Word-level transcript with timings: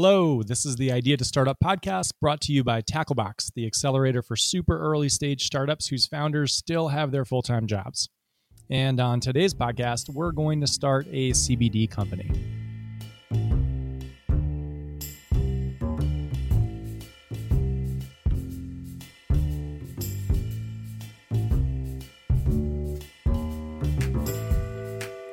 Hello, 0.00 0.44
this 0.44 0.64
is 0.64 0.76
the 0.76 0.92
Idea 0.92 1.16
to 1.16 1.24
Startup 1.24 1.58
podcast 1.58 2.12
brought 2.20 2.40
to 2.42 2.52
you 2.52 2.62
by 2.62 2.80
Tacklebox, 2.82 3.52
the 3.56 3.66
accelerator 3.66 4.22
for 4.22 4.36
super 4.36 4.78
early 4.78 5.08
stage 5.08 5.44
startups 5.44 5.88
whose 5.88 6.06
founders 6.06 6.54
still 6.54 6.86
have 6.86 7.10
their 7.10 7.24
full 7.24 7.42
time 7.42 7.66
jobs. 7.66 8.08
And 8.70 9.00
on 9.00 9.18
today's 9.18 9.54
podcast, 9.54 10.08
we're 10.08 10.30
going 10.30 10.60
to 10.60 10.68
start 10.68 11.08
a 11.10 11.32
CBD 11.32 11.90
company. 11.90 12.30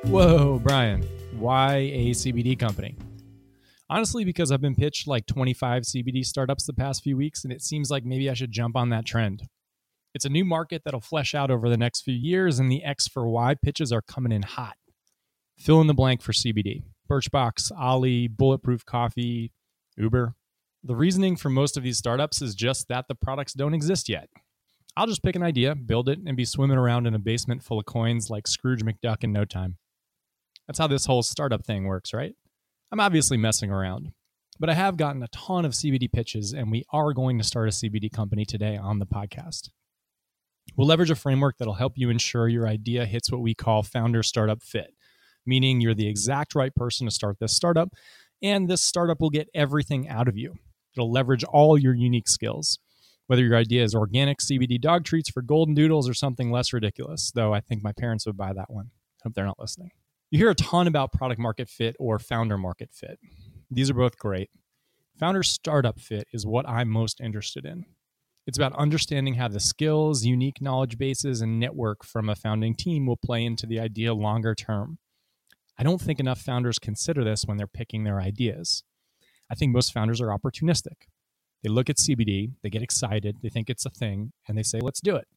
Whoa, 0.08 0.58
Brian, 0.58 1.04
why 1.38 1.76
a 1.76 2.10
CBD 2.10 2.58
company? 2.58 2.96
Honestly, 3.88 4.24
because 4.24 4.50
I've 4.50 4.60
been 4.60 4.74
pitched 4.74 5.06
like 5.06 5.26
25 5.26 5.84
CBD 5.84 6.24
startups 6.24 6.66
the 6.66 6.72
past 6.72 7.04
few 7.04 7.16
weeks, 7.16 7.44
and 7.44 7.52
it 7.52 7.62
seems 7.62 7.90
like 7.90 8.04
maybe 8.04 8.28
I 8.28 8.34
should 8.34 8.50
jump 8.50 8.76
on 8.76 8.90
that 8.90 9.04
trend. 9.04 9.44
It's 10.12 10.24
a 10.24 10.30
new 10.30 10.44
market 10.44 10.82
that'll 10.84 11.00
flesh 11.00 11.34
out 11.34 11.50
over 11.50 11.68
the 11.68 11.76
next 11.76 12.02
few 12.02 12.14
years, 12.14 12.58
and 12.58 12.70
the 12.70 12.82
X 12.82 13.06
for 13.06 13.28
Y 13.28 13.54
pitches 13.54 13.92
are 13.92 14.02
coming 14.02 14.32
in 14.32 14.42
hot. 14.42 14.76
Fill 15.56 15.80
in 15.80 15.86
the 15.86 15.94
blank 15.94 16.20
for 16.20 16.32
CBD 16.32 16.82
Birchbox, 17.08 17.70
Ollie, 17.78 18.26
Bulletproof 18.26 18.84
Coffee, 18.84 19.52
Uber. 19.96 20.34
The 20.82 20.96
reasoning 20.96 21.36
for 21.36 21.50
most 21.50 21.76
of 21.76 21.82
these 21.82 21.98
startups 21.98 22.42
is 22.42 22.54
just 22.54 22.88
that 22.88 23.06
the 23.08 23.14
products 23.14 23.52
don't 23.52 23.74
exist 23.74 24.08
yet. 24.08 24.28
I'll 24.96 25.06
just 25.06 25.22
pick 25.22 25.36
an 25.36 25.42
idea, 25.42 25.74
build 25.74 26.08
it, 26.08 26.18
and 26.26 26.36
be 26.36 26.44
swimming 26.44 26.78
around 26.78 27.06
in 27.06 27.14
a 27.14 27.18
basement 27.18 27.62
full 27.62 27.78
of 27.78 27.86
coins 27.86 28.30
like 28.30 28.48
Scrooge 28.48 28.82
McDuck 28.82 29.22
in 29.22 29.32
no 29.32 29.44
time. 29.44 29.76
That's 30.66 30.78
how 30.78 30.86
this 30.86 31.06
whole 31.06 31.22
startup 31.22 31.64
thing 31.64 31.84
works, 31.84 32.12
right? 32.12 32.34
I'm 32.92 33.00
obviously 33.00 33.36
messing 33.36 33.70
around, 33.70 34.12
but 34.60 34.70
I 34.70 34.74
have 34.74 34.96
gotten 34.96 35.20
a 35.20 35.28
ton 35.28 35.64
of 35.64 35.72
CBD 35.72 36.10
pitches, 36.10 36.52
and 36.52 36.70
we 36.70 36.84
are 36.92 37.12
going 37.12 37.36
to 37.38 37.44
start 37.44 37.68
a 37.68 37.72
CBD 37.72 38.12
company 38.12 38.44
today 38.44 38.76
on 38.76 39.00
the 39.00 39.06
podcast. 39.06 39.70
We'll 40.76 40.86
leverage 40.86 41.10
a 41.10 41.16
framework 41.16 41.56
that'll 41.58 41.74
help 41.74 41.94
you 41.96 42.10
ensure 42.10 42.46
your 42.46 42.68
idea 42.68 43.04
hits 43.04 43.30
what 43.30 43.40
we 43.40 43.54
call 43.54 43.82
founder 43.82 44.22
startup 44.22 44.62
fit, 44.62 44.94
meaning 45.44 45.80
you're 45.80 45.94
the 45.94 46.08
exact 46.08 46.54
right 46.54 46.72
person 46.76 47.08
to 47.08 47.10
start 47.10 47.38
this 47.40 47.56
startup, 47.56 47.88
and 48.40 48.68
this 48.68 48.82
startup 48.82 49.20
will 49.20 49.30
get 49.30 49.48
everything 49.52 50.08
out 50.08 50.28
of 50.28 50.36
you. 50.36 50.54
It'll 50.96 51.10
leverage 51.10 51.42
all 51.42 51.76
your 51.76 51.94
unique 51.94 52.28
skills. 52.28 52.78
Whether 53.26 53.42
your 53.42 53.56
idea 53.56 53.82
is 53.82 53.96
organic 53.96 54.38
CBD 54.38 54.80
dog 54.80 55.04
treats 55.04 55.28
for 55.28 55.42
golden 55.42 55.74
doodles 55.74 56.08
or 56.08 56.14
something 56.14 56.52
less 56.52 56.72
ridiculous, 56.72 57.32
though 57.34 57.52
I 57.52 57.60
think 57.60 57.82
my 57.82 57.92
parents 57.92 58.26
would 58.26 58.36
buy 58.36 58.52
that 58.52 58.70
one. 58.70 58.90
I 59.20 59.24
hope 59.24 59.34
they're 59.34 59.44
not 59.44 59.58
listening. 59.58 59.90
You 60.36 60.40
hear 60.40 60.50
a 60.50 60.54
ton 60.54 60.86
about 60.86 61.14
product 61.14 61.40
market 61.40 61.66
fit 61.66 61.96
or 61.98 62.18
founder 62.18 62.58
market 62.58 62.90
fit. 62.92 63.18
These 63.70 63.88
are 63.88 63.94
both 63.94 64.18
great. 64.18 64.50
Founder 65.18 65.42
startup 65.42 65.98
fit 65.98 66.28
is 66.30 66.44
what 66.44 66.68
I'm 66.68 66.90
most 66.90 67.22
interested 67.22 67.64
in. 67.64 67.86
It's 68.46 68.58
about 68.58 68.76
understanding 68.76 69.36
how 69.36 69.48
the 69.48 69.60
skills, 69.60 70.26
unique 70.26 70.60
knowledge 70.60 70.98
bases, 70.98 71.40
and 71.40 71.58
network 71.58 72.04
from 72.04 72.28
a 72.28 72.36
founding 72.36 72.74
team 72.74 73.06
will 73.06 73.16
play 73.16 73.46
into 73.46 73.66
the 73.66 73.80
idea 73.80 74.12
longer 74.12 74.54
term. 74.54 74.98
I 75.78 75.84
don't 75.84 76.02
think 76.02 76.20
enough 76.20 76.42
founders 76.42 76.78
consider 76.78 77.24
this 77.24 77.46
when 77.46 77.56
they're 77.56 77.66
picking 77.66 78.04
their 78.04 78.20
ideas. 78.20 78.82
I 79.50 79.54
think 79.54 79.72
most 79.72 79.94
founders 79.94 80.20
are 80.20 80.38
opportunistic. 80.38 81.08
They 81.62 81.70
look 81.70 81.88
at 81.88 81.96
CBD, 81.96 82.50
they 82.62 82.68
get 82.68 82.82
excited, 82.82 83.38
they 83.42 83.48
think 83.48 83.70
it's 83.70 83.86
a 83.86 83.90
thing, 83.90 84.32
and 84.46 84.58
they 84.58 84.62
say, 84.62 84.80
let's 84.82 85.00
do 85.00 85.16
it. 85.16 85.28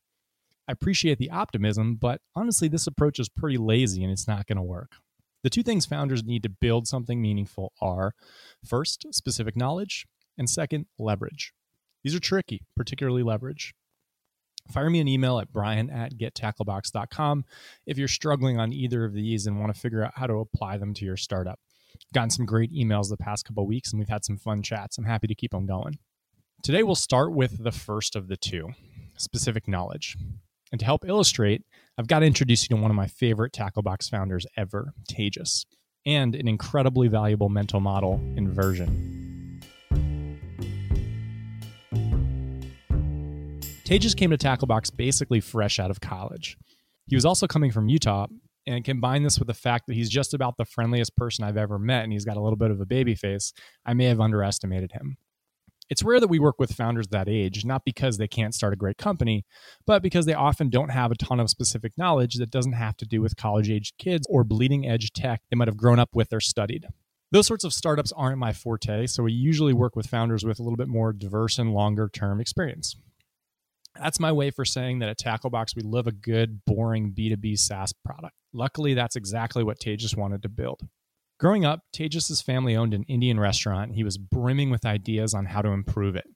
I 0.70 0.72
appreciate 0.72 1.18
the 1.18 1.32
optimism, 1.32 1.96
but 1.96 2.22
honestly, 2.36 2.68
this 2.68 2.86
approach 2.86 3.18
is 3.18 3.28
pretty 3.28 3.58
lazy 3.58 4.04
and 4.04 4.12
it's 4.12 4.28
not 4.28 4.46
going 4.46 4.58
to 4.58 4.62
work. 4.62 4.98
The 5.42 5.50
two 5.50 5.64
things 5.64 5.88
founders 5.88 6.24
need 6.24 6.44
to 6.44 6.50
build 6.50 6.88
something 6.88 7.20
meaningful 7.20 7.74
are 7.82 8.14
first, 8.64 9.08
specific 9.10 9.56
knowledge, 9.56 10.06
and 10.38 10.48
second, 10.48 10.86
leverage. 11.00 11.54
These 12.04 12.14
are 12.14 12.20
tricky, 12.20 12.62
particularly 12.76 13.24
leverage. 13.24 13.74
Fire 14.72 14.92
me 14.92 15.00
an 15.00 15.08
email 15.08 15.40
at 15.40 15.52
brian 15.52 15.90
at 15.90 16.20
gettacklebox.com 16.20 17.46
if 17.88 17.98
you're 17.98 18.08
struggling 18.08 18.60
on 18.60 18.72
either 18.72 19.06
of 19.06 19.14
these 19.14 19.48
and 19.48 19.60
want 19.60 19.74
to 19.74 19.82
figure 19.82 20.06
out 20.06 20.14
how 20.18 20.28
to 20.28 20.36
apply 20.36 20.78
them 20.78 20.94
to 20.94 21.04
your 21.04 21.18
startup. 21.18 21.60
Gotten 22.14 22.30
some 22.30 22.46
great 22.46 22.72
emails 22.72 23.10
the 23.10 23.18
past 23.18 23.44
couple 23.44 23.66
weeks 23.66 23.92
and 23.92 24.00
we've 24.00 24.08
had 24.08 24.24
some 24.24 24.38
fun 24.38 24.62
chats. 24.62 25.00
I'm 25.00 25.06
happy 25.06 25.26
to 25.26 25.34
keep 25.34 25.50
them 25.50 25.66
going. 25.66 25.98
Today, 26.62 26.84
we'll 26.84 26.94
start 26.94 27.32
with 27.34 27.64
the 27.64 27.72
first 27.72 28.16
of 28.16 28.28
the 28.28 28.38
two 28.38 28.70
specific 29.18 29.68
knowledge. 29.68 30.16
And 30.72 30.80
to 30.80 30.86
help 30.86 31.06
illustrate, 31.06 31.64
I've 31.98 32.08
got 32.08 32.20
to 32.20 32.26
introduce 32.26 32.64
you 32.64 32.76
to 32.76 32.82
one 32.82 32.92
of 32.92 32.96
my 32.96 33.08
favorite 33.08 33.54
Tacklebox 33.54 34.10
founders 34.10 34.46
ever, 34.56 34.94
Tejas, 35.12 35.66
and 36.06 36.36
an 36.36 36.48
incredibly 36.48 37.08
valuable 37.08 37.50
mental 37.50 37.80
model, 37.80 38.22
inversion. 38.36 39.62
Tejas 43.84 44.16
came 44.16 44.30
to 44.30 44.38
Tacklebox 44.38 44.96
basically 44.96 45.40
fresh 45.40 45.80
out 45.80 45.90
of 45.90 46.00
college. 46.00 46.58
He 47.08 47.16
was 47.16 47.26
also 47.26 47.48
coming 47.48 47.72
from 47.72 47.90
Utah, 47.90 48.28
and 48.68 48.86
combine 48.86 49.24
this 49.24 49.40
with 49.40 49.48
the 49.48 49.54
fact 49.56 49.88
that 49.88 49.96
he's 49.96 50.10
just 50.10 50.36
about 50.36 50.58
the 50.58 50.66
friendliest 50.66 51.16
person 51.16 51.44
I've 51.44 51.58
ever 51.58 51.80
met 51.80 52.04
and 52.04 52.14
he's 52.14 52.26
got 52.26 52.38
a 52.38 52.42
little 52.42 52.58
bit 52.58 52.70
of 52.70 52.80
a 52.80 52.86
baby 52.86 53.16
face, 53.16 53.52
I 53.84 53.96
may 53.96 54.06
have 54.06 54.22
underestimated 54.22 54.92
him. 54.92 55.18
It's 55.90 56.04
rare 56.04 56.20
that 56.20 56.28
we 56.28 56.38
work 56.38 56.60
with 56.60 56.76
founders 56.76 57.08
that 57.08 57.28
age, 57.28 57.66
not 57.66 57.84
because 57.84 58.18
they 58.18 58.28
can't 58.28 58.54
start 58.54 58.74
a 58.74 58.78
great 58.78 58.98
company, 58.98 59.44
but 59.88 60.04
because 60.04 60.26
they 60.26 60.36
often 60.36 60.70
don't 60.70 60.90
have 60.90 61.12
a 61.12 61.16
ton 61.16 61.40
of 61.40 61.50
specific 61.50 61.94
knowledge 61.98 62.36
that 62.36 62.52
doesn't 62.52 62.74
have 62.74 62.96
to 62.98 63.06
do 63.06 63.22
with 63.22 63.36
college 63.36 63.70
aged 63.72 63.98
kids 63.98 64.28
or 64.30 64.44
bleeding 64.44 64.88
edge 64.88 65.12
tech 65.12 65.42
they 65.50 65.56
might 65.56 65.68
have 65.68 65.78
grown 65.78 65.98
up 65.98 66.10
with 66.14 66.32
or 66.32 66.40
studied. 66.40 66.86
Those 67.32 67.48
sorts 67.48 67.64
of 67.64 67.74
startups 67.74 68.12
aren't 68.16 68.38
my 68.38 68.54
forte, 68.54 69.08
so 69.08 69.24
we 69.24 69.34
usually 69.34 69.74
work 69.74 69.96
with 69.96 70.08
founders 70.08 70.44
with 70.44 70.60
a 70.60 70.64
little 70.64 70.78
bit 70.78 70.88
more 70.88 71.12
diverse 71.12 71.58
and 71.58 71.74
longer 71.74 72.10
term 72.12 72.40
experience. 72.40 72.96
That's 73.96 74.20
my 74.20 74.32
way 74.32 74.52
for 74.52 74.66
saying 74.66 75.00
that 75.00 75.10
at 75.10 75.20
Tacklebox, 75.20 75.76
we 75.76 75.82
love 75.82 76.08
a 76.08 76.12
good, 76.12 76.64
boring 76.66 77.14
B2B 77.14 77.58
SaaS 77.58 77.94
product. 77.94 78.36
Luckily, 78.54 78.94
that's 78.94 79.16
exactly 79.16 79.64
what 79.64 79.80
Tejas 79.80 80.16
wanted 80.16 80.42
to 80.44 80.50
build. 80.50 80.88
Growing 81.40 81.64
up, 81.64 81.84
Tejas' 81.94 82.44
family 82.44 82.76
owned 82.76 82.94
an 82.94 83.06
Indian 83.08 83.40
restaurant. 83.40 83.88
And 83.88 83.96
he 83.96 84.04
was 84.04 84.18
brimming 84.18 84.70
with 84.70 84.86
ideas 84.86 85.34
on 85.34 85.46
how 85.46 85.62
to 85.62 85.70
improve 85.70 86.18
it, 86.18 86.28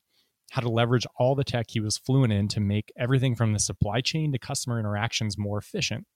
how 0.51 0.61
to 0.61 0.69
leverage 0.69 1.05
all 1.17 1.35
the 1.35 1.43
tech 1.43 1.67
he 1.69 1.81
was 1.81 1.97
fluent 1.97 2.31
in 2.31 2.47
to 2.49 2.61
make 2.61 2.91
everything 2.97 3.35
from 3.35 3.51
the 3.51 3.59
supply 3.59 3.99
chain 3.99 4.31
to 4.31 4.39
customer 4.39 4.79
interactions 4.79 5.37
more 5.37 5.57
efficient. 5.57 6.07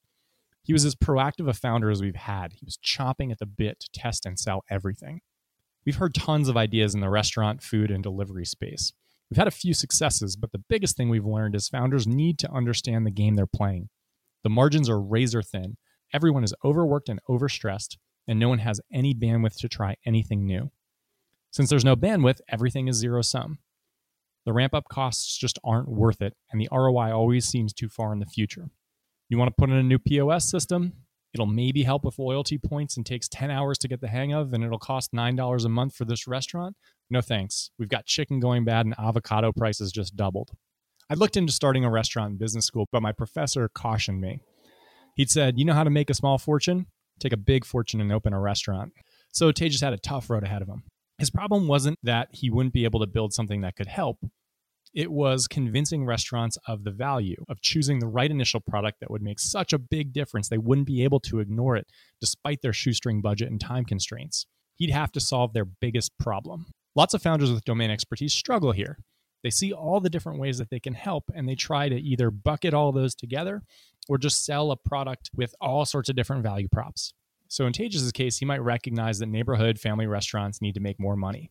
He 0.63 0.71
was 0.71 0.85
as 0.85 0.95
proactive 0.95 1.49
a 1.49 1.53
founder 1.53 1.89
as 1.89 2.01
we've 2.01 2.15
had. 2.15 2.53
He 2.53 2.65
was 2.65 2.77
chomping 2.77 3.31
at 3.31 3.39
the 3.39 3.45
bit 3.45 3.81
to 3.81 3.89
test 3.93 4.25
and 4.25 4.39
sell 4.39 4.63
everything. 4.69 5.19
We've 5.85 5.95
heard 5.95 6.13
tons 6.13 6.49
of 6.49 6.57
ideas 6.57 6.93
in 6.93 7.01
the 7.01 7.09
restaurant, 7.09 7.63
food, 7.63 7.91
and 7.91 8.03
delivery 8.03 8.45
space. 8.45 8.93
We've 9.29 9.37
had 9.37 9.47
a 9.47 9.51
few 9.51 9.73
successes, 9.73 10.37
but 10.37 10.53
the 10.53 10.63
biggest 10.69 10.95
thing 10.95 11.09
we've 11.09 11.25
learned 11.25 11.55
is 11.55 11.67
founders 11.67 12.07
need 12.07 12.39
to 12.39 12.51
understand 12.51 13.05
the 13.05 13.11
game 13.11 13.35
they're 13.35 13.47
playing. 13.47 13.89
The 14.43 14.49
margins 14.49 14.89
are 14.89 14.99
razor 15.01 15.41
thin. 15.41 15.75
Everyone 16.13 16.45
is 16.45 16.53
overworked 16.63 17.09
and 17.09 17.19
overstressed, 17.29 17.97
and 18.27 18.39
no 18.39 18.49
one 18.49 18.59
has 18.59 18.81
any 18.91 19.13
bandwidth 19.13 19.57
to 19.59 19.69
try 19.69 19.95
anything 20.05 20.45
new. 20.45 20.71
Since 21.51 21.69
there's 21.69 21.85
no 21.85 21.95
bandwidth, 21.95 22.41
everything 22.49 22.87
is 22.87 22.97
zero 22.97 23.21
sum. 23.21 23.59
The 24.45 24.53
ramp 24.53 24.73
up 24.73 24.89
costs 24.89 25.37
just 25.37 25.59
aren't 25.63 25.89
worth 25.89 26.21
it, 26.21 26.35
and 26.51 26.61
the 26.61 26.69
ROI 26.71 27.11
always 27.11 27.45
seems 27.45 27.73
too 27.73 27.89
far 27.89 28.13
in 28.13 28.19
the 28.19 28.25
future. 28.25 28.69
You 29.29 29.37
want 29.37 29.49
to 29.49 29.55
put 29.59 29.69
in 29.69 29.75
a 29.75 29.83
new 29.83 29.99
POS 29.99 30.49
system? 30.49 30.93
It'll 31.33 31.45
maybe 31.45 31.83
help 31.83 32.05
with 32.05 32.17
loyalty 32.17 32.57
points 32.57 32.95
and 32.95 33.05
takes 33.05 33.27
10 33.27 33.51
hours 33.51 33.77
to 33.79 33.87
get 33.87 33.99
the 33.99 34.07
hang 34.07 34.33
of, 34.33 34.53
and 34.53 34.63
it'll 34.63 34.79
cost 34.79 35.11
$9 35.11 35.65
a 35.65 35.69
month 35.69 35.95
for 35.95 36.05
this 36.05 36.27
restaurant? 36.27 36.77
No 37.09 37.21
thanks. 37.21 37.71
We've 37.77 37.89
got 37.89 38.05
chicken 38.05 38.39
going 38.39 38.63
bad, 38.63 38.85
and 38.85 38.95
avocado 38.97 39.51
prices 39.51 39.91
just 39.91 40.15
doubled. 40.15 40.51
I 41.09 41.13
looked 41.13 41.37
into 41.37 41.53
starting 41.53 41.85
a 41.85 41.89
restaurant 41.89 42.31
in 42.31 42.37
business 42.37 42.65
school, 42.65 42.87
but 42.91 43.01
my 43.01 43.11
professor 43.11 43.69
cautioned 43.69 44.21
me. 44.21 44.41
He'd 45.15 45.29
said, 45.29 45.57
You 45.57 45.65
know 45.65 45.73
how 45.73 45.83
to 45.83 45.89
make 45.89 46.09
a 46.09 46.13
small 46.13 46.37
fortune? 46.37 46.87
Take 47.19 47.33
a 47.33 47.37
big 47.37 47.65
fortune 47.65 48.01
and 48.01 48.11
open 48.11 48.33
a 48.33 48.39
restaurant. 48.39 48.93
So 49.31 49.51
Tejas 49.51 49.81
had 49.81 49.93
a 49.93 49.97
tough 49.97 50.29
road 50.29 50.43
ahead 50.43 50.61
of 50.61 50.67
him. 50.67 50.83
His 51.17 51.29
problem 51.29 51.67
wasn't 51.67 51.97
that 52.03 52.29
he 52.31 52.49
wouldn't 52.49 52.73
be 52.73 52.85
able 52.85 52.99
to 52.99 53.07
build 53.07 53.33
something 53.33 53.61
that 53.61 53.75
could 53.75 53.87
help. 53.87 54.19
It 54.93 55.11
was 55.11 55.47
convincing 55.47 56.05
restaurants 56.05 56.57
of 56.67 56.83
the 56.83 56.91
value 56.91 57.43
of 57.49 57.61
choosing 57.61 57.99
the 57.99 58.07
right 58.07 58.31
initial 58.31 58.61
product 58.61 58.99
that 58.99 59.11
would 59.11 59.21
make 59.21 59.39
such 59.39 59.73
a 59.73 59.79
big 59.79 60.13
difference 60.13 60.47
they 60.47 60.57
wouldn't 60.57 60.87
be 60.87 61.03
able 61.03 61.19
to 61.21 61.39
ignore 61.39 61.75
it 61.75 61.87
despite 62.21 62.61
their 62.61 62.73
shoestring 62.73 63.21
budget 63.21 63.49
and 63.49 63.59
time 63.59 63.85
constraints. 63.85 64.45
He'd 64.75 64.91
have 64.91 65.11
to 65.13 65.19
solve 65.19 65.53
their 65.53 65.65
biggest 65.65 66.17
problem. 66.19 66.67
Lots 66.95 67.13
of 67.13 67.21
founders 67.21 67.51
with 67.51 67.65
domain 67.65 67.91
expertise 67.91 68.33
struggle 68.33 68.71
here. 68.71 68.97
They 69.47 69.51
see 69.51 69.71
all 69.71 70.01
the 70.01 70.09
different 70.09 70.39
ways 70.39 70.57
that 70.57 70.69
they 70.69 70.79
can 70.81 70.93
help 70.93 71.31
and 71.33 71.47
they 71.47 71.55
try 71.55 71.87
to 71.87 71.95
either 71.95 72.29
bucket 72.29 72.73
all 72.73 72.91
those 72.91 73.15
together 73.15 73.63
or 74.09 74.17
just 74.17 74.43
sell 74.43 74.71
a 74.71 74.75
product 74.75 75.29
with 75.33 75.55
all 75.61 75.85
sorts 75.85 76.09
of 76.09 76.17
different 76.17 76.43
value 76.43 76.67
props. 76.67 77.13
So 77.47 77.65
in 77.65 77.71
Tejas' 77.71 78.11
case, 78.11 78.39
he 78.39 78.45
might 78.45 78.61
recognize 78.61 79.19
that 79.19 79.27
neighborhood 79.27 79.79
family 79.79 80.05
restaurants 80.05 80.61
need 80.61 80.73
to 80.73 80.81
make 80.81 80.99
more 80.99 81.15
money. 81.15 81.49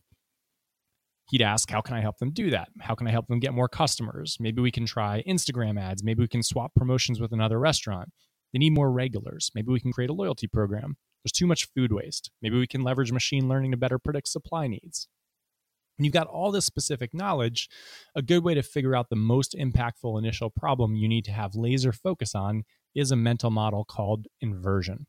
He'd 1.31 1.41
ask, 1.41 1.71
How 1.71 1.81
can 1.81 1.95
I 1.95 2.01
help 2.01 2.19
them 2.19 2.29
do 2.29 2.51
that? 2.51 2.67
How 2.81 2.93
can 2.93 3.07
I 3.07 3.11
help 3.11 3.29
them 3.29 3.39
get 3.39 3.55
more 3.55 3.67
customers? 3.67 4.37
Maybe 4.39 4.61
we 4.61 4.69
can 4.69 4.85
try 4.85 5.23
Instagram 5.27 5.81
ads. 5.81 6.03
Maybe 6.03 6.21
we 6.21 6.27
can 6.27 6.43
swap 6.43 6.75
promotions 6.75 7.19
with 7.19 7.31
another 7.31 7.57
restaurant. 7.57 8.09
They 8.53 8.59
need 8.59 8.73
more 8.73 8.91
regulars. 8.91 9.49
Maybe 9.55 9.71
we 9.71 9.79
can 9.79 9.91
create 9.91 10.11
a 10.11 10.13
loyalty 10.13 10.45
program. 10.45 10.97
There's 11.23 11.31
too 11.31 11.47
much 11.47 11.67
food 11.75 11.91
waste. 11.91 12.29
Maybe 12.43 12.59
we 12.59 12.67
can 12.67 12.83
leverage 12.83 13.11
machine 13.11 13.47
learning 13.49 13.71
to 13.71 13.77
better 13.77 13.97
predict 13.97 14.27
supply 14.27 14.67
needs. 14.67 15.07
When 15.97 16.05
you've 16.05 16.13
got 16.13 16.27
all 16.27 16.51
this 16.51 16.65
specific 16.65 17.13
knowledge, 17.13 17.69
a 18.15 18.21
good 18.21 18.43
way 18.43 18.53
to 18.53 18.61
figure 18.61 18.95
out 18.95 19.09
the 19.09 19.15
most 19.15 19.55
impactful 19.57 20.17
initial 20.17 20.49
problem 20.51 20.95
you 20.95 21.07
need 21.07 21.25
to 21.25 21.31
have 21.31 21.55
laser 21.55 21.91
focus 21.91 22.35
on 22.35 22.63
is 22.93 23.11
a 23.11 23.15
mental 23.15 23.49
model 23.49 23.83
called 23.83 24.27
inversion. 24.39 25.07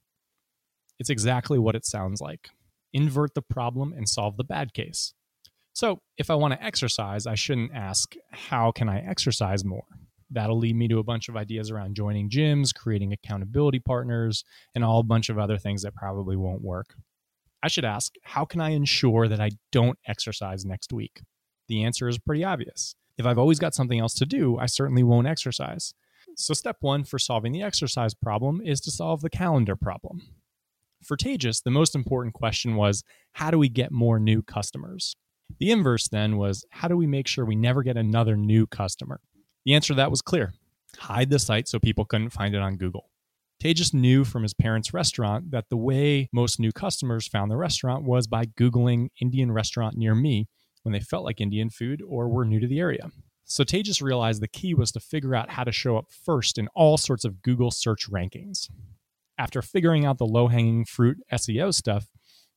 It's 0.99 1.11
exactly 1.11 1.59
what 1.59 1.75
it 1.75 1.87
sounds 1.87 2.21
like 2.21 2.51
invert 2.95 3.35
the 3.35 3.43
problem 3.43 3.93
and 3.93 4.09
solve 4.09 4.39
the 4.39 4.45
bad 4.45 4.73
case. 4.73 5.13
So, 5.75 6.01
if 6.17 6.31
I 6.31 6.35
want 6.35 6.55
to 6.55 6.65
exercise, 6.65 7.27
I 7.27 7.35
shouldn't 7.35 7.73
ask, 7.75 8.15
How 8.33 8.73
can 8.73 8.89
I 8.89 9.01
exercise 9.01 9.65
more? 9.65 9.85
That'll 10.31 10.59
lead 10.59 10.75
me 10.75 10.89
to 10.89 10.99
a 10.99 11.05
bunch 11.05 11.29
of 11.29 11.37
ideas 11.37 11.71
around 11.71 11.95
joining 11.97 12.31
gyms, 12.31 12.75
creating 12.75 13.13
accountability 13.13 13.79
partners, 13.79 14.43
and 14.75 14.83
all 14.83 15.01
a 15.01 15.05
bunch 15.05 15.29
of 15.29 15.39
other 15.39 15.59
things 15.59 15.83
that 15.83 15.95
probably 15.95 16.37
won't 16.37 16.63
work. 16.63 16.95
I 17.63 17.69
should 17.69 17.85
ask, 17.85 18.15
how 18.23 18.45
can 18.45 18.61
I 18.61 18.71
ensure 18.71 19.29
that 19.29 19.41
I 19.41 19.51
don't 19.73 19.99
exercise 20.07 20.65
next 20.65 20.93
week? 20.93 21.23
The 21.69 21.85
answer 21.85 22.09
is 22.09 22.19
pretty 22.19 22.45
obvious. 22.45 22.95
If 23.17 23.27
I've 23.27 23.39
always 23.39 23.59
got 23.59 23.75
something 23.75 23.99
else 23.99 24.15
to 24.15 24.27
do, 24.27 24.57
I 24.59 24.67
certainly 24.67 25.03
won't 25.03 25.27
exercise. 25.27 25.93
So, 26.37 26.55
step 26.55 26.77
one 26.81 27.03
for 27.03 27.19
solving 27.19 27.53
the 27.53 27.63
exercise 27.63 28.15
problem 28.15 28.61
is 28.65 28.81
to 28.83 28.93
solve 28.93 29.23
the 29.23 29.31
calendar 29.31 29.75
problem. 29.75 30.23
For 31.03 31.17
Tejas, 31.17 31.63
the 31.63 31.71
most 31.71 31.97
important 31.97 32.35
question 32.35 32.77
was 32.77 33.03
how 33.33 33.51
do 33.51 33.59
we 33.59 33.69
get 33.69 33.91
more 33.91 34.21
new 34.21 34.43
customers? 34.43 35.17
The 35.59 35.71
inverse 35.71 36.09
then 36.09 36.37
was 36.37 36.65
how 36.71 36.87
do 36.87 36.97
we 36.97 37.07
make 37.07 37.27
sure 37.27 37.45
we 37.45 37.57
never 37.57 37.83
get 37.83 37.97
another 37.97 38.37
new 38.37 38.67
customer? 38.67 39.21
The 39.65 39.75
answer 39.75 39.95
to 39.95 39.97
that 39.97 40.11
was 40.11 40.23
clear 40.23 40.53
hide 40.97 41.31
the 41.31 41.39
site 41.39 41.69
so 41.69 41.79
people 41.79 42.05
couldn't 42.05 42.31
find 42.31 42.55
it 42.55 42.63
on 42.63 42.77
Google. 42.77 43.11
Tejas 43.63 43.93
knew 43.93 44.25
from 44.25 44.45
his 44.45 44.55
parents' 44.55 44.95
restaurant 44.95 45.51
that 45.51 45.69
the 45.69 45.77
way 45.77 46.29
most 46.33 46.61
new 46.61 46.71
customers 46.71 47.27
found 47.27 47.51
the 47.51 47.57
restaurant 47.57 48.05
was 48.05 48.29
by 48.29 48.45
Googling 48.45 49.09
Indian 49.21 49.51
restaurant 49.51 49.97
near 49.97 50.15
me 50.15 50.47
when 50.85 50.93
they 50.93 51.01
felt 51.01 51.25
like 51.25 51.41
Indian 51.41 51.69
food 51.69 52.01
or 52.07 52.29
were 52.29 52.45
new 52.45 52.61
to 52.61 52.69
the 52.69 52.79
area. 52.79 53.11
So 53.45 53.65
Tejas 53.65 54.01
realized 54.01 54.41
the 54.41 54.49
key 54.49 54.75
was 54.75 54.93
to 54.93 55.01
figure 55.01 55.35
out 55.35 55.51
how 55.51 55.65
to 55.65 55.73
show 55.73 55.97
up 55.97 56.07
first 56.11 56.57
in 56.57 56.69
all 56.75 56.97
sorts 56.97 57.25
of 57.25 57.43
Google 57.43 57.71
search 57.73 58.09
rankings. 58.09 58.69
After 59.39 59.61
figuring 59.61 60.05
out 60.05 60.19
the 60.19 60.27
low 60.27 60.49
hanging 60.49 60.85
fruit 60.85 61.17
SEO 61.33 61.75
stuff, 61.75 62.07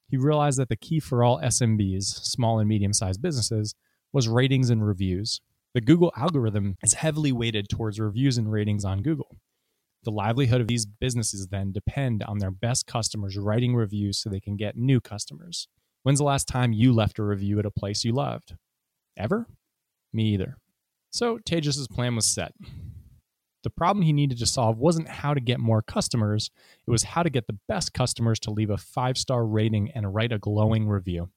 he 0.08 0.18
realized 0.18 0.60
that 0.60 0.70
the 0.70 0.76
key 0.76 1.00
for 1.00 1.24
all 1.24 1.40
SMBs, 1.40 2.04
small 2.04 2.60
and 2.60 2.68
medium 2.68 2.94
sized 2.94 3.22
businesses, 3.22 3.74
was 4.14 4.28
ratings 4.28 4.70
and 4.70 4.86
reviews. 4.86 5.42
The 5.74 5.82
Google 5.82 6.12
algorithm 6.18 6.76
is 6.84 6.96
heavily 6.96 7.32
weighted 7.32 7.70
towards 7.70 8.00
reviews 8.00 8.38
and 8.38 8.52
ratings 8.52 8.84
on 8.84 9.02
Google. 9.02 9.38
The 10.04 10.12
livelihood 10.12 10.62
of 10.62 10.68
these 10.68 10.86
businesses 10.86 11.48
then 11.48 11.72
depend 11.72 12.24
on 12.24 12.40
their 12.40 12.52
best 12.52 12.88
customers 12.88 13.38
writing 13.38 13.76
reviews 13.76 14.18
so 14.18 14.30
they 14.30 14.40
can 14.40 14.56
get 14.56 14.76
new 14.76 15.00
customers. 15.00 15.68
When's 16.04 16.20
the 16.20 16.26
last 16.26 16.48
time 16.48 16.74
you 16.74 16.92
left 16.92 17.20
a 17.20 17.24
review 17.24 17.60
at 17.60 17.66
a 17.66 17.72
place 17.72 18.04
you 18.04 18.12
loved? 18.12 18.56
Ever? 19.16 19.48
Me 20.12 20.34
either. 20.34 20.58
So 21.12 21.38
Tejas' 21.40 21.90
plan 21.90 22.16
was 22.16 22.26
set. 22.26 22.54
The 23.64 23.70
problem 23.70 24.04
he 24.04 24.14
needed 24.14 24.40
to 24.40 24.48
solve 24.48 24.80
wasn't 24.80 25.08
how 25.08 25.36
to 25.36 25.40
get 25.40 25.60
more 25.60 25.84
customers, 25.84 26.50
it 26.88 26.90
was 26.90 27.04
how 27.04 27.22
to 27.22 27.30
get 27.30 27.46
the 27.46 27.60
best 27.68 27.94
customers 27.94 28.40
to 28.40 28.52
leave 28.52 28.72
a 28.72 28.78
five 28.78 29.18
star 29.18 29.46
rating 29.46 29.92
and 29.92 30.16
write 30.16 30.32
a 30.32 30.40
glowing 30.40 30.88
review. 30.88 31.30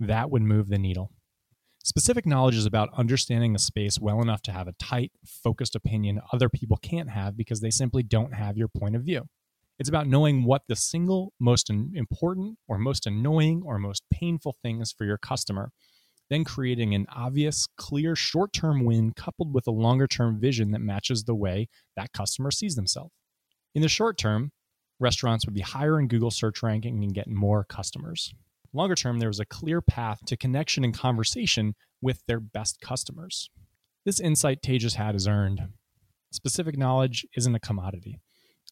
That 0.00 0.30
would 0.30 0.42
move 0.42 0.68
the 0.68 0.78
needle. 0.78 1.12
Specific 1.82 2.26
knowledge 2.26 2.56
is 2.56 2.66
about 2.66 2.90
understanding 2.94 3.54
a 3.54 3.58
space 3.58 3.98
well 3.98 4.20
enough 4.20 4.42
to 4.42 4.52
have 4.52 4.68
a 4.68 4.74
tight, 4.74 5.12
focused 5.24 5.74
opinion 5.74 6.20
other 6.30 6.50
people 6.50 6.76
can't 6.76 7.08
have 7.08 7.38
because 7.38 7.60
they 7.60 7.70
simply 7.70 8.02
don't 8.02 8.34
have 8.34 8.58
your 8.58 8.68
point 8.68 8.94
of 8.94 9.02
view. 9.02 9.26
It's 9.78 9.88
about 9.88 10.06
knowing 10.06 10.44
what 10.44 10.62
the 10.68 10.76
single 10.76 11.32
most 11.40 11.70
important 11.70 12.58
or 12.68 12.76
most 12.76 13.06
annoying 13.06 13.62
or 13.64 13.78
most 13.78 14.02
painful 14.10 14.56
thing 14.62 14.82
is 14.82 14.92
for 14.92 15.06
your 15.06 15.16
customer, 15.16 15.72
then 16.28 16.44
creating 16.44 16.94
an 16.94 17.06
obvious, 17.08 17.66
clear 17.78 18.14
short 18.14 18.52
term 18.52 18.84
win 18.84 19.12
coupled 19.16 19.54
with 19.54 19.66
a 19.66 19.72
longer 19.72 20.06
term 20.06 20.38
vision 20.38 20.72
that 20.72 20.82
matches 20.82 21.24
the 21.24 21.34
way 21.34 21.66
that 21.96 22.12
customer 22.12 22.50
sees 22.50 22.74
themselves. 22.74 23.14
In 23.74 23.80
the 23.80 23.88
short 23.88 24.18
term, 24.18 24.52
restaurants 24.98 25.46
would 25.46 25.54
be 25.54 25.62
higher 25.62 25.98
in 25.98 26.08
Google 26.08 26.30
search 26.30 26.62
ranking 26.62 27.02
and 27.02 27.14
get 27.14 27.26
more 27.26 27.64
customers. 27.64 28.34
Longer 28.72 28.94
term, 28.94 29.18
there 29.18 29.28
was 29.28 29.40
a 29.40 29.44
clear 29.44 29.80
path 29.80 30.20
to 30.26 30.36
connection 30.36 30.84
and 30.84 30.94
conversation 30.94 31.74
with 32.00 32.22
their 32.26 32.40
best 32.40 32.80
customers. 32.80 33.50
This 34.04 34.20
insight 34.20 34.62
Tejas 34.62 34.94
had 34.94 35.14
is 35.14 35.26
earned. 35.26 35.60
Specific 36.30 36.78
knowledge 36.78 37.26
isn't 37.36 37.54
a 37.54 37.60
commodity. 37.60 38.20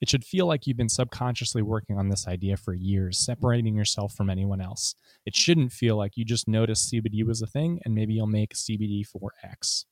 It 0.00 0.08
should 0.08 0.24
feel 0.24 0.46
like 0.46 0.66
you've 0.66 0.76
been 0.76 0.88
subconsciously 0.88 1.62
working 1.62 1.98
on 1.98 2.08
this 2.08 2.28
idea 2.28 2.56
for 2.56 2.72
years, 2.72 3.18
separating 3.18 3.74
yourself 3.74 4.14
from 4.14 4.30
anyone 4.30 4.60
else. 4.60 4.94
It 5.26 5.34
shouldn't 5.34 5.72
feel 5.72 5.96
like 5.96 6.16
you 6.16 6.24
just 6.24 6.46
noticed 6.46 6.92
CBD 6.92 7.26
was 7.26 7.42
a 7.42 7.48
thing 7.48 7.80
and 7.84 7.94
maybe 7.94 8.14
you'll 8.14 8.28
make 8.28 8.54
CBD 8.54 9.04
for 9.04 9.32
X. 9.42 9.86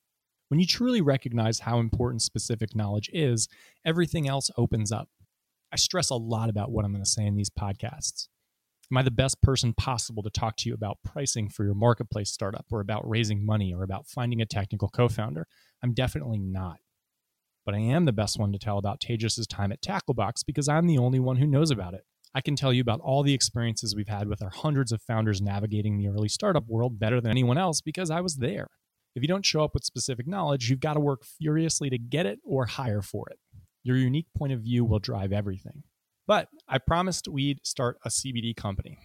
When 0.49 0.61
you 0.61 0.67
truly 0.67 1.01
recognize 1.01 1.59
how 1.59 1.81
important 1.81 2.23
specific 2.23 2.77
knowledge 2.77 3.11
is, 3.13 3.49
everything 3.85 4.29
else 4.29 4.49
opens 4.57 4.93
up. 4.93 5.09
I 5.73 5.77
stress 5.77 6.11
a 6.11 6.15
lot 6.15 6.49
about 6.49 6.71
what 6.71 6.85
I'm 6.85 6.93
going 6.93 7.03
to 7.03 7.11
say 7.11 7.27
in 7.27 7.35
these 7.35 7.51
podcasts. 7.51 8.29
Am 8.93 8.99
I 8.99 9.03
the 9.03 9.11
best 9.11 9.43
person 9.43 9.75
possible 9.75 10.23
to 10.23 10.31
talk 10.31 10.57
to 10.59 10.69
you 10.69 10.75
about 10.75 10.99
pricing 11.05 11.49
for 11.49 11.65
your 11.65 11.75
marketplace 11.75 12.31
startup 12.31 12.67
or 12.71 12.81
about 12.81 13.09
raising 13.09 13.45
money 13.45 13.75
or 13.75 13.83
about 13.83 14.07
finding 14.07 14.41
a 14.41 14.47
technical 14.47 14.89
co 14.89 15.09
founder? 15.09 15.49
I'm 15.83 15.93
definitely 15.93 16.39
not. 16.39 16.79
But 17.65 17.75
I 17.75 17.79
am 17.79 18.05
the 18.05 18.13
best 18.13 18.39
one 18.39 18.53
to 18.53 18.61
tell 18.61 18.79
about 18.79 19.01
Tejas' 19.01 19.45
time 19.49 19.73
at 19.73 19.83
Tacklebox 19.83 20.45
because 20.47 20.69
I'm 20.69 20.87
the 20.87 20.99
only 20.99 21.19
one 21.19 21.37
who 21.37 21.49
knows 21.49 21.73
about 21.73 21.95
it. 21.95 22.05
I 22.33 22.41
can 22.41 22.55
tell 22.55 22.73
you 22.73 22.81
about 22.81 23.01
all 23.01 23.25
the 23.25 23.35
experiences 23.35 23.97
we've 23.97 24.07
had 24.07 24.29
with 24.29 24.41
our 24.41 24.51
hundreds 24.51 24.93
of 24.93 25.03
founders 25.03 25.43
navigating 25.43 25.99
the 25.99 26.07
early 26.07 26.29
startup 26.29 26.69
world 26.69 27.01
better 27.01 27.21
than 27.21 27.33
anyone 27.33 27.59
else 27.59 27.81
because 27.81 28.09
I 28.09 28.21
was 28.21 28.37
there. 28.37 28.69
If 29.17 29.23
you 29.23 29.29
don't 29.29 29.45
show 29.45 29.65
up 29.65 29.75
with 29.75 29.85
specific 29.85 30.29
knowledge, 30.29 30.71
you've 30.71 30.79
got 30.79 30.95
to 30.95 31.01
work 31.01 31.25
furiously 31.25 31.91
to 31.91 31.99
get 31.99 32.27
it 32.27 32.39
or 32.45 32.67
hire 32.67 33.03
for 33.03 33.29
it. 33.31 33.39
Your 33.83 33.97
unique 33.97 34.29
point 34.37 34.53
of 34.53 34.61
view 34.61 34.85
will 34.85 35.01
drive 35.01 35.33
everything. 35.33 35.83
But 36.27 36.49
I 36.69 36.79
promised 36.79 37.29
we'd 37.29 37.65
start 37.65 37.99
a 38.05 38.09
CBD 38.09 38.57
company. 38.57 38.99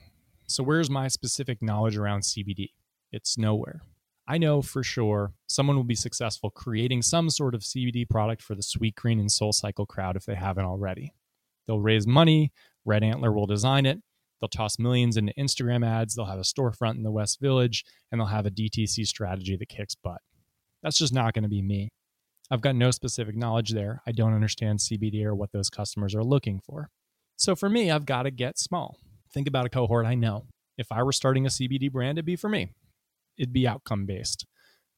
So, 0.48 0.64
where's 0.64 0.90
my 0.90 1.08
specific 1.08 1.62
knowledge 1.62 1.96
around 1.96 2.22
CBD? 2.22 2.70
It's 3.12 3.38
nowhere. 3.38 3.82
I 4.28 4.38
know 4.38 4.62
for 4.62 4.84
sure 4.84 5.34
someone 5.48 5.76
will 5.76 5.84
be 5.84 5.96
successful 5.96 6.50
creating 6.50 7.02
some 7.02 7.30
sort 7.30 7.54
of 7.54 7.62
CBD 7.62 8.10
product 8.10 8.42
for 8.42 8.56
the 8.56 8.64
Sweet 8.64 8.96
Sweetgreen 8.96 9.20
and 9.20 9.32
Soul 9.32 9.52
Cycle 9.52 9.86
crowd 9.86 10.16
if 10.16 10.26
they 10.26 10.36
haven't 10.36 10.66
already. 10.66 11.14
They'll 11.68 11.80
raise 11.80 12.08
money, 12.08 12.52
Red 12.86 13.04
Antler 13.04 13.32
will 13.32 13.46
design 13.46 13.86
it, 13.86 14.00
they'll 14.40 14.50
toss 14.50 14.80
millions 14.80 15.18
into 15.18 15.34
Instagram 15.38 15.86
ads, 15.86 16.16
they'll 16.16 16.26
have 16.26 16.40
a 16.40 16.44
storefront 16.44 16.96
in 16.96 17.04
the 17.04 17.12
West 17.12 17.40
Village, 17.40 17.84
and 18.12 18.20
they'll 18.20 18.28
have 18.28 18.46
a 18.46 18.52
DTC 18.52 19.06
strategy 19.06 19.56
that 19.58 19.70
kicks 19.70 19.96
butt. 19.96 20.22
That's 20.82 20.98
just 20.98 21.14
not 21.14 21.34
going 21.34 21.44
to 21.44 21.50
be 21.50 21.62
me. 21.62 21.90
I've 22.50 22.62
got 22.62 22.76
no 22.76 22.92
specific 22.92 23.36
knowledge 23.36 23.72
there. 23.72 24.02
I 24.08 24.12
don't 24.12 24.34
understand 24.34 24.80
CBD 24.80 25.24
or 25.24 25.36
what 25.36 25.52
those 25.52 25.70
customers 25.70 26.16
are 26.16 26.24
looking 26.24 26.60
for. 26.60 26.90
So 27.42 27.56
for 27.56 27.70
me, 27.70 27.90
I've 27.90 28.06
got 28.06 28.24
to 28.24 28.30
get 28.30 28.60
small. 28.60 29.00
Think 29.34 29.48
about 29.48 29.66
a 29.66 29.70
cohort 29.70 30.06
I 30.06 30.14
know. 30.14 30.46
If 30.78 30.92
I 30.92 31.02
were 31.02 31.12
starting 31.12 31.48
a 31.48 31.50
CBD 31.50 31.92
brand, 31.92 32.20
it'd 32.20 32.26
be 32.26 32.36
for 32.36 32.48
me. 32.48 32.70
It'd 33.36 33.52
be 33.52 33.68
outcome 33.68 34.06
based. 34.06 34.46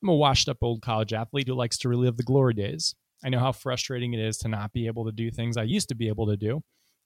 I'm 0.02 0.10
a 0.10 0.14
washed 0.14 0.50
up 0.50 0.58
old 0.62 0.82
college 0.82 1.14
athlete 1.14 1.48
who 1.48 1.54
likes 1.54 1.78
to 1.78 1.88
relive 1.88 2.18
the 2.18 2.24
glory 2.24 2.54
days. 2.54 2.96
I 3.24 3.30
know 3.30 3.40
how 3.40 3.54
frustrating 3.54 4.14
it 4.14 4.20
is 4.20 4.38
to 4.40 4.50
not 4.50 4.74
be 4.74 4.88
able 4.88 5.06
to 5.06 5.14
do 5.14 5.32
things 5.32 5.56
I 5.56 5.64
used 5.64 5.88
to 5.88 5.96
be 5.96 6.10
able 6.10 6.28
to 6.28 6.36
do 6.36 6.60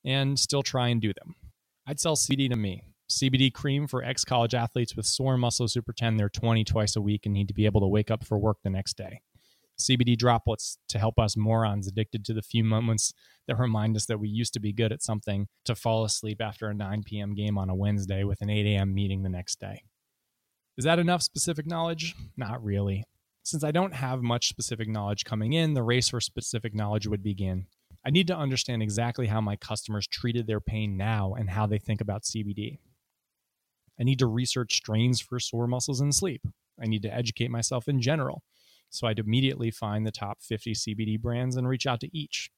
and 0.03 0.39
still 0.39 0.63
try 0.63 0.87
and 0.87 0.99
do 0.99 1.13
them. 1.13 1.35
I'd 1.85 1.99
sell 1.99 2.15
CBD 2.15 2.49
to 2.49 2.55
me. 2.55 2.81
CBD 3.07 3.53
cream 3.53 3.85
for 3.85 4.03
ex 4.03 4.25
college 4.25 4.55
athletes 4.55 4.95
with 4.95 5.05
sore 5.05 5.37
muscles 5.37 5.75
who 5.75 5.83
pretend 5.83 6.19
they're 6.19 6.29
20 6.29 6.63
twice 6.63 6.95
a 6.95 7.01
week 7.01 7.27
and 7.27 7.33
need 7.35 7.49
to 7.49 7.53
be 7.53 7.67
able 7.67 7.81
to 7.81 7.87
wake 7.87 8.09
up 8.09 8.25
for 8.25 8.39
work 8.39 8.57
the 8.63 8.71
next 8.71 8.97
day. 8.97 9.21
CBD 9.79 10.17
droplets 10.17 10.77
to 10.89 10.99
help 10.99 11.19
us 11.19 11.37
morons 11.37 11.87
addicted 11.87 12.25
to 12.25 12.33
the 12.33 12.41
few 12.41 12.63
moments 12.63 13.13
that 13.47 13.57
remind 13.57 13.95
us 13.95 14.05
that 14.07 14.19
we 14.19 14.27
used 14.27 14.53
to 14.53 14.59
be 14.59 14.73
good 14.73 14.91
at 14.91 15.03
something 15.03 15.47
to 15.65 15.75
fall 15.75 16.03
asleep 16.03 16.41
after 16.41 16.67
a 16.67 16.73
9 16.73 17.03
p.m. 17.03 17.35
game 17.35 17.57
on 17.57 17.69
a 17.69 17.75
Wednesday 17.75 18.23
with 18.23 18.41
an 18.41 18.49
8 18.49 18.65
a.m. 18.65 18.93
meeting 18.93 19.23
the 19.23 19.29
next 19.29 19.59
day. 19.59 19.83
Is 20.77 20.85
that 20.85 20.99
enough 20.99 21.23
specific 21.23 21.65
knowledge? 21.65 22.15
Not 22.35 22.63
really. 22.63 23.03
Since 23.43 23.63
I 23.63 23.71
don't 23.71 23.95
have 23.95 24.21
much 24.21 24.49
specific 24.49 24.89
knowledge 24.89 25.23
coming 25.23 25.53
in, 25.53 25.73
the 25.73 25.83
race 25.83 26.09
for 26.09 26.19
specific 26.19 26.75
knowledge 26.75 27.07
would 27.07 27.23
begin. 27.23 27.67
I 28.05 28.09
need 28.09 28.27
to 28.27 28.37
understand 28.37 28.81
exactly 28.81 29.27
how 29.27 29.41
my 29.41 29.55
customers 29.55 30.07
treated 30.07 30.47
their 30.47 30.59
pain 30.59 30.97
now 30.97 31.33
and 31.33 31.49
how 31.49 31.65
they 31.65 31.79
think 31.79 32.01
about 32.01 32.23
CBD. 32.23 32.79
I 33.99 34.03
need 34.03 34.19
to 34.19 34.27
research 34.27 34.75
strains 34.75 35.19
for 35.19 35.39
sore 35.39 35.67
muscles 35.67 36.01
and 36.01 36.13
sleep. 36.13 36.41
I 36.81 36.85
need 36.85 37.01
to 37.03 37.13
educate 37.13 37.49
myself 37.49 37.87
in 37.87 38.01
general. 38.01 38.43
So 38.89 39.07
I'd 39.07 39.19
immediately 39.19 39.71
find 39.71 40.05
the 40.05 40.11
top 40.11 40.41
50 40.41 40.73
CBD 40.73 41.19
brands 41.19 41.55
and 41.55 41.67
reach 41.67 41.85
out 41.85 41.99
to 42.01 42.17
each. 42.17 42.49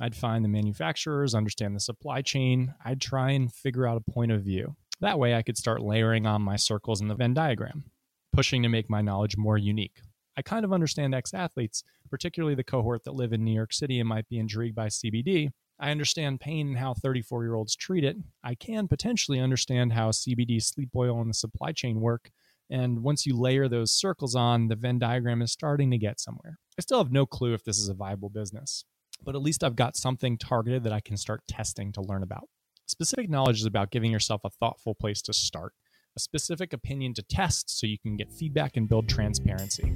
I'd 0.00 0.16
find 0.16 0.44
the 0.44 0.48
manufacturers, 0.48 1.34
understand 1.34 1.76
the 1.76 1.80
supply 1.80 2.22
chain. 2.22 2.74
I'd 2.84 3.00
try 3.00 3.30
and 3.30 3.52
figure 3.52 3.86
out 3.86 4.02
a 4.06 4.10
point 4.10 4.32
of 4.32 4.42
view. 4.42 4.76
That 5.00 5.18
way, 5.18 5.34
I 5.34 5.42
could 5.42 5.56
start 5.56 5.82
layering 5.82 6.26
on 6.26 6.42
my 6.42 6.56
circles 6.56 7.00
in 7.00 7.08
the 7.08 7.14
Venn 7.14 7.34
diagram, 7.34 7.84
pushing 8.32 8.62
to 8.62 8.68
make 8.68 8.88
my 8.88 9.02
knowledge 9.02 9.36
more 9.36 9.58
unique. 9.58 10.00
I 10.36 10.42
kind 10.42 10.64
of 10.64 10.72
understand 10.72 11.14
ex 11.14 11.34
athletes, 11.34 11.82
particularly 12.08 12.54
the 12.54 12.64
cohort 12.64 13.04
that 13.04 13.14
live 13.14 13.32
in 13.32 13.44
New 13.44 13.52
York 13.52 13.72
City 13.72 14.00
and 14.00 14.08
might 14.08 14.28
be 14.28 14.38
intrigued 14.38 14.74
by 14.74 14.86
CBD. 14.86 15.50
I 15.78 15.90
understand 15.90 16.40
pain 16.40 16.68
and 16.68 16.78
how 16.78 16.94
34 16.94 17.42
year 17.42 17.54
olds 17.54 17.74
treat 17.74 18.04
it. 18.04 18.16
I 18.44 18.54
can 18.54 18.88
potentially 18.88 19.40
understand 19.40 19.92
how 19.92 20.10
CBD 20.10 20.62
sleep 20.62 20.90
oil 20.94 21.20
and 21.20 21.30
the 21.30 21.34
supply 21.34 21.72
chain 21.72 22.00
work 22.00 22.30
And 22.72 23.02
once 23.02 23.26
you 23.26 23.38
layer 23.38 23.68
those 23.68 23.92
circles 23.92 24.34
on, 24.34 24.68
the 24.68 24.76
Venn 24.76 24.98
diagram 24.98 25.42
is 25.42 25.52
starting 25.52 25.90
to 25.90 25.98
get 25.98 26.18
somewhere. 26.18 26.58
I 26.78 26.80
still 26.80 26.96
have 26.96 27.12
no 27.12 27.26
clue 27.26 27.52
if 27.52 27.64
this 27.64 27.76
is 27.76 27.90
a 27.90 27.94
viable 27.94 28.30
business, 28.30 28.86
but 29.22 29.34
at 29.34 29.42
least 29.42 29.62
I've 29.62 29.76
got 29.76 29.94
something 29.94 30.38
targeted 30.38 30.82
that 30.84 30.92
I 30.92 31.00
can 31.00 31.18
start 31.18 31.42
testing 31.46 31.92
to 31.92 32.00
learn 32.00 32.22
about. 32.22 32.48
Specific 32.86 33.28
knowledge 33.28 33.58
is 33.58 33.66
about 33.66 33.90
giving 33.90 34.10
yourself 34.10 34.40
a 34.42 34.48
thoughtful 34.48 34.94
place 34.94 35.20
to 35.22 35.34
start, 35.34 35.74
a 36.16 36.20
specific 36.20 36.72
opinion 36.72 37.12
to 37.12 37.22
test 37.22 37.78
so 37.78 37.86
you 37.86 37.98
can 37.98 38.16
get 38.16 38.32
feedback 38.32 38.78
and 38.78 38.88
build 38.88 39.06
transparency. 39.06 39.92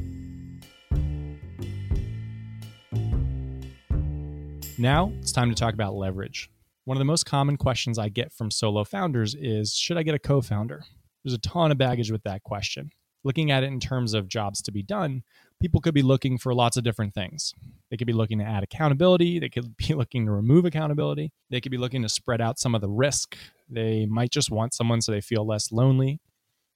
Now 4.77 5.15
it's 5.21 5.33
time 5.33 5.49
to 5.49 5.57
talk 5.57 5.73
about 5.73 5.95
leverage. 5.95 6.51
One 6.85 6.99
of 6.99 7.01
the 7.01 7.07
most 7.07 7.25
common 7.25 7.57
questions 7.57 7.99
I 7.99 8.11
get 8.11 8.35
from 8.35 8.51
solo 8.51 8.85
founders 8.85 9.35
is 9.35 9.75
Should 9.75 9.97
I 9.97 10.03
get 10.03 10.15
a 10.15 10.19
co 10.19 10.43
founder? 10.43 10.85
There's 11.27 11.35
a 11.35 11.39
ton 11.39 11.73
of 11.73 11.79
baggage 11.79 12.13
with 12.13 12.23
that 12.23 12.45
question. 12.45 12.91
Looking 13.25 13.51
at 13.51 13.65
it 13.65 13.67
in 13.67 13.81
terms 13.81 14.15
of 14.15 14.29
jobs 14.29 14.63
to 14.63 14.71
be 14.71 14.85
done, 14.85 15.25
people 15.61 15.81
could 15.81 15.93
be 15.93 16.03
looking 16.03 16.39
for 16.39 16.55
lots 16.55 16.77
of 16.77 16.85
different 16.85 17.15
things. 17.15 17.53
They 17.91 17.97
could 17.97 18.07
be 18.07 18.13
looking 18.13 18.39
to 18.39 18.45
add 18.45 18.63
accountability. 18.63 19.41
They 19.41 19.49
could 19.49 19.77
be 19.77 19.93
looking 19.97 20.27
to 20.27 20.31
remove 20.31 20.67
accountability. 20.67 21.33
They 21.51 21.61
could 21.61 21.73
be 21.73 21.79
looking 21.79 22.03
to 22.03 22.09
spread 22.09 22.41
out 22.41 22.61
some 22.61 22.77
of 22.77 22.81
the 22.81 22.89
risk. 22.89 23.37
They 23.69 24.07
might 24.07 24.31
just 24.31 24.53
want 24.53 24.73
someone 24.73 25.01
so 25.01 25.11
they 25.11 25.21
feel 25.21 25.45
less 25.45 25.73
lonely. 25.73 26.21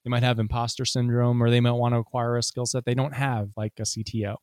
They 0.04 0.08
might 0.08 0.24
have 0.24 0.40
imposter 0.40 0.84
syndrome, 0.84 1.40
or 1.40 1.48
they 1.48 1.60
might 1.60 1.70
want 1.70 1.94
to 1.94 2.00
acquire 2.00 2.36
a 2.36 2.42
skill 2.42 2.66
set 2.66 2.84
they 2.84 2.94
don't 2.94 3.14
have, 3.14 3.50
like 3.56 3.74
a 3.78 3.82
CTO. 3.82 4.34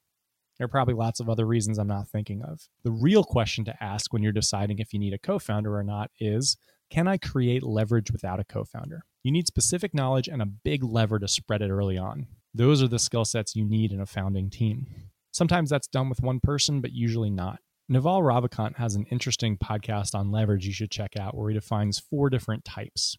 There 0.57 0.65
are 0.65 0.69
probably 0.69 0.93
lots 0.93 1.19
of 1.19 1.29
other 1.29 1.45
reasons 1.45 1.77
I'm 1.77 1.87
not 1.87 2.07
thinking 2.07 2.43
of. 2.43 2.61
The 2.85 2.91
real 2.91 3.25
question 3.25 3.65
to 3.65 3.83
ask 3.83 4.13
when 4.13 4.23
you're 4.23 4.31
deciding 4.31 4.79
if 4.79 4.93
you 4.93 4.99
need 4.99 5.13
a 5.13 5.19
co 5.19 5.37
founder 5.37 5.75
or 5.75 5.83
not 5.83 6.11
is 6.17 6.55
Can 6.89 7.09
I 7.09 7.17
create 7.17 7.63
leverage 7.63 8.09
without 8.09 8.39
a 8.39 8.45
co 8.45 8.63
founder? 8.63 9.03
You 9.27 9.33
need 9.33 9.45
specific 9.45 9.93
knowledge 9.93 10.29
and 10.29 10.41
a 10.41 10.45
big 10.45 10.85
lever 10.85 11.19
to 11.19 11.27
spread 11.27 11.61
it 11.61 11.69
early 11.69 11.97
on. 11.97 12.27
Those 12.53 12.81
are 12.81 12.87
the 12.87 12.97
skill 12.97 13.25
sets 13.25 13.57
you 13.57 13.65
need 13.65 13.91
in 13.91 13.99
a 13.99 14.05
founding 14.05 14.49
team. 14.49 14.87
Sometimes 15.31 15.69
that's 15.69 15.89
done 15.89 16.07
with 16.07 16.21
one 16.21 16.39
person, 16.39 16.79
but 16.79 16.93
usually 16.93 17.29
not. 17.29 17.59
Naval 17.89 18.21
Ravikant 18.21 18.77
has 18.77 18.95
an 18.95 19.05
interesting 19.11 19.57
podcast 19.57 20.15
on 20.15 20.31
leverage 20.31 20.65
you 20.65 20.71
should 20.71 20.91
check 20.91 21.17
out 21.17 21.35
where 21.35 21.49
he 21.49 21.55
defines 21.55 21.99
four 21.99 22.29
different 22.29 22.63
types. 22.63 23.17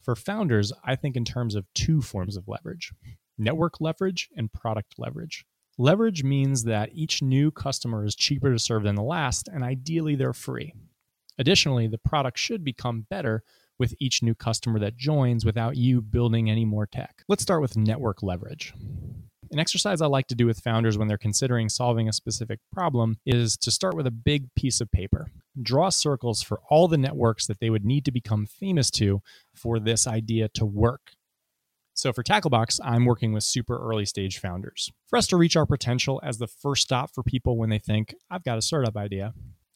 For 0.00 0.14
founders, 0.14 0.72
I 0.84 0.94
think 0.94 1.16
in 1.16 1.24
terms 1.24 1.56
of 1.56 1.66
two 1.74 2.00
forms 2.00 2.36
of 2.36 2.46
leverage 2.46 2.92
network 3.36 3.80
leverage 3.80 4.28
and 4.36 4.52
product 4.52 4.94
leverage. 4.98 5.44
Leverage 5.76 6.22
means 6.22 6.62
that 6.62 6.90
each 6.92 7.22
new 7.22 7.50
customer 7.50 8.04
is 8.04 8.14
cheaper 8.14 8.52
to 8.52 8.58
serve 8.60 8.84
than 8.84 8.94
the 8.94 9.02
last, 9.02 9.48
and 9.48 9.64
ideally 9.64 10.14
they're 10.14 10.32
free. 10.32 10.74
Additionally, 11.40 11.88
the 11.88 11.98
product 11.98 12.38
should 12.38 12.62
become 12.62 13.06
better 13.10 13.42
with 13.80 13.94
each 13.98 14.22
new 14.22 14.34
customer 14.36 14.78
that 14.78 14.96
joins 14.96 15.44
without 15.44 15.76
you 15.76 16.00
building 16.00 16.48
any 16.48 16.64
more 16.64 16.86
tech. 16.86 17.24
Let's 17.26 17.42
start 17.42 17.62
with 17.62 17.76
network 17.76 18.22
leverage. 18.22 18.72
An 19.50 19.58
exercise 19.58 20.00
I 20.00 20.06
like 20.06 20.28
to 20.28 20.36
do 20.36 20.46
with 20.46 20.60
founders 20.60 20.96
when 20.96 21.08
they're 21.08 21.18
considering 21.18 21.68
solving 21.68 22.08
a 22.08 22.12
specific 22.12 22.60
problem 22.72 23.18
is 23.26 23.56
to 23.56 23.72
start 23.72 23.96
with 23.96 24.06
a 24.06 24.12
big 24.12 24.54
piece 24.54 24.80
of 24.80 24.92
paper. 24.92 25.32
Draw 25.60 25.88
circles 25.88 26.40
for 26.40 26.60
all 26.70 26.86
the 26.86 26.96
networks 26.96 27.48
that 27.48 27.58
they 27.58 27.68
would 27.68 27.84
need 27.84 28.04
to 28.04 28.12
become 28.12 28.46
famous 28.46 28.92
to 28.92 29.22
for 29.52 29.80
this 29.80 30.06
idea 30.06 30.48
to 30.50 30.64
work. 30.64 31.14
So 31.94 32.12
for 32.12 32.22
Tacklebox, 32.22 32.78
I'm 32.84 33.04
working 33.04 33.32
with 33.32 33.42
super 33.42 33.76
early 33.76 34.04
stage 34.04 34.38
founders. 34.38 34.92
For 35.08 35.16
us 35.16 35.26
to 35.26 35.36
reach 35.36 35.56
our 35.56 35.66
potential 35.66 36.20
as 36.22 36.38
the 36.38 36.46
first 36.46 36.82
stop 36.82 37.12
for 37.12 37.24
people 37.24 37.56
when 37.56 37.70
they 37.70 37.80
think, 37.80 38.14
I've 38.30 38.44
got 38.44 38.56
a 38.56 38.62
startup 38.62 38.96
idea, 38.96 39.34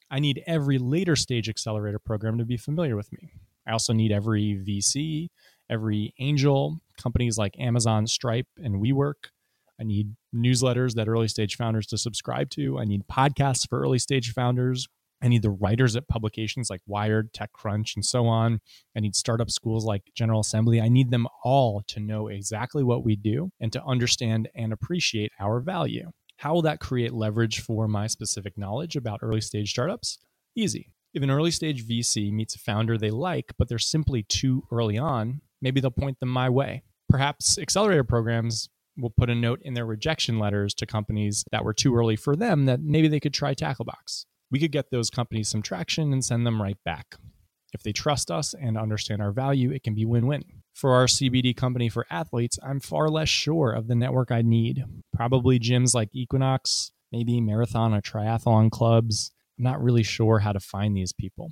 I 0.09 0.19
need 0.19 0.41
every 0.47 0.77
later 0.77 1.17
stage 1.17 1.49
accelerator 1.49 1.99
program 1.99 2.37
to 2.37 2.45
be 2.45 2.55
familiar 2.55 2.95
with 2.95 3.11
me. 3.11 3.33
I 3.67 3.71
also 3.71 3.93
need 3.93 4.11
every 4.11 4.61
VC, 4.67 5.27
every 5.69 6.13
angel, 6.19 6.79
companies 7.01 7.37
like 7.37 7.59
Amazon, 7.59 8.07
Stripe, 8.07 8.47
and 8.57 8.81
WeWork. 8.81 9.29
I 9.79 9.83
need 9.83 10.15
newsletters 10.33 10.93
that 10.93 11.07
early 11.07 11.27
stage 11.27 11.57
founders 11.57 11.87
to 11.87 11.97
subscribe 11.97 12.49
to. 12.51 12.79
I 12.79 12.85
need 12.85 13.07
podcasts 13.07 13.67
for 13.67 13.81
early 13.81 13.99
stage 13.99 14.31
founders. 14.33 14.87
I 15.21 15.27
need 15.27 15.41
the 15.41 15.49
writers 15.49 15.95
at 15.95 16.07
publications 16.07 16.69
like 16.69 16.81
Wired, 16.85 17.33
TechCrunch, 17.33 17.95
and 17.95 18.05
so 18.05 18.27
on. 18.27 18.59
I 18.95 18.99
need 18.99 19.15
startup 19.15 19.49
schools 19.49 19.85
like 19.85 20.03
General 20.13 20.41
Assembly. 20.41 20.79
I 20.81 20.89
need 20.89 21.09
them 21.09 21.27
all 21.43 21.83
to 21.87 21.99
know 21.99 22.27
exactly 22.27 22.83
what 22.83 23.03
we 23.03 23.15
do 23.15 23.49
and 23.59 23.71
to 23.73 23.83
understand 23.83 24.49
and 24.55 24.71
appreciate 24.71 25.31
our 25.39 25.61
value. 25.61 26.11
How 26.37 26.53
will 26.53 26.61
that 26.63 26.79
create 26.79 27.13
leverage 27.13 27.61
for 27.61 27.87
my 27.87 28.07
specific 28.07 28.57
knowledge 28.57 28.95
about 28.95 29.19
early 29.21 29.41
stage 29.41 29.71
startups? 29.71 30.19
Easy. 30.55 30.91
If 31.15 31.23
an 31.23 31.31
early 31.31 31.51
stage 31.51 31.87
VC 31.87 32.29
meets 32.29 32.55
a 32.55 32.59
founder 32.59 32.97
they 32.97 33.09
like, 33.09 33.53
but 33.57 33.69
they're 33.69 33.79
simply 33.79 34.21
too 34.21 34.67
early 34.69 34.97
on, 34.97 35.39
maybe 35.61 35.79
they'll 35.79 35.89
point 35.89 36.19
them 36.19 36.27
my 36.27 36.49
way. 36.49 36.83
Perhaps 37.07 37.57
accelerator 37.57 38.03
programs 38.03 38.67
will 38.97 39.11
put 39.11 39.29
a 39.29 39.35
note 39.35 39.61
in 39.63 39.75
their 39.75 39.85
rejection 39.85 40.39
letters 40.39 40.73
to 40.73 40.85
companies 40.85 41.45
that 41.53 41.63
were 41.63 41.73
too 41.73 41.95
early 41.95 42.17
for 42.17 42.35
them 42.35 42.65
that 42.65 42.81
maybe 42.81 43.07
they 43.07 43.21
could 43.21 43.33
try 43.33 43.55
Tacklebox. 43.55 44.25
We 44.51 44.59
could 44.59 44.73
get 44.73 44.91
those 44.91 45.09
companies 45.09 45.47
some 45.47 45.61
traction 45.61 46.11
and 46.11 46.23
send 46.23 46.45
them 46.45 46.61
right 46.61 46.77
back. 46.83 47.15
If 47.73 47.81
they 47.81 47.93
trust 47.93 48.29
us 48.29 48.53
and 48.53 48.77
understand 48.77 49.21
our 49.21 49.31
value, 49.31 49.71
it 49.71 49.83
can 49.83 49.95
be 49.95 50.03
win 50.03 50.27
win. 50.27 50.43
For 50.73 50.95
our 50.95 51.05
CBD 51.05 51.55
company 51.55 51.87
for 51.87 52.05
athletes, 52.09 52.59
I'm 52.61 52.81
far 52.81 53.09
less 53.09 53.29
sure 53.29 53.71
of 53.71 53.87
the 53.87 53.95
network 53.95 54.31
I 54.31 54.41
need. 54.41 54.83
Probably 55.13 55.59
gyms 55.59 55.95
like 55.95 56.09
Equinox, 56.11 56.91
maybe 57.13 57.39
marathon 57.39 57.93
or 57.93 58.01
triathlon 58.01 58.69
clubs, 58.69 59.31
I'm 59.57 59.63
not 59.63 59.81
really 59.81 60.03
sure 60.03 60.39
how 60.39 60.51
to 60.51 60.59
find 60.59 60.95
these 60.95 61.13
people, 61.13 61.51